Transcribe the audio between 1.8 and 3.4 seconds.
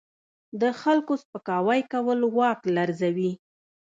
کول واک لرزوي.